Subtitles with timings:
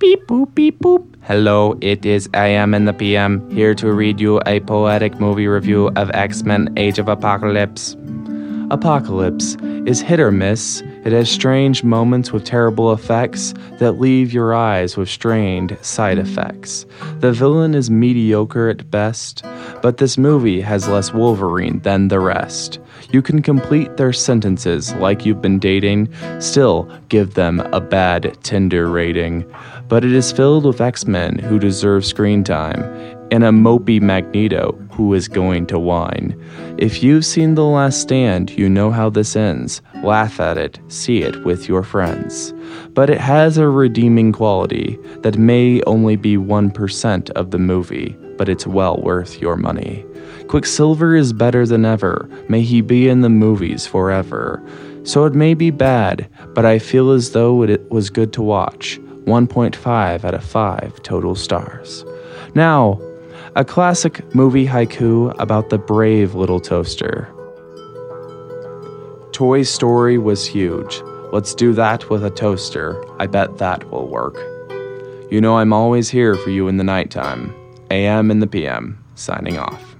[0.00, 1.04] Beep boop beep boop.
[1.24, 5.88] Hello, it is AM in the PM, here to read you a poetic movie review
[5.94, 7.98] of X Men Age of Apocalypse.
[8.70, 10.80] Apocalypse is hit or miss.
[11.04, 16.86] It has strange moments with terrible effects that leave your eyes with strained side effects.
[17.18, 19.44] The villain is mediocre at best,
[19.82, 22.78] but this movie has less Wolverine than the rest.
[23.10, 26.08] You can complete their sentences like you've been dating,
[26.40, 29.50] still give them a bad Tinder rating.
[29.88, 32.82] But it is filled with X Men who deserve screen time,
[33.32, 36.38] and a mopey Magneto who is going to whine.
[36.78, 39.82] If you've seen The Last Stand, you know how this ends.
[40.02, 42.52] Laugh at it, see it with your friends.
[42.90, 48.48] But it has a redeeming quality that may only be 1% of the movie, but
[48.48, 50.02] it's well worth your money.
[50.48, 52.26] Quicksilver is better than ever.
[52.48, 54.66] May he be in the movies forever.
[55.02, 58.98] So it may be bad, but I feel as though it was good to watch.
[59.26, 62.02] 1.5 out of 5 total stars.
[62.54, 62.98] Now,
[63.56, 67.28] a classic movie haiku about the brave little toaster.
[69.32, 71.02] Toy Story was huge.
[71.30, 73.04] Let's do that with a toaster.
[73.20, 74.38] I bet that will work.
[75.30, 77.54] You know, I'm always here for you in the nighttime.
[77.90, 79.96] AM and the PM, signing off.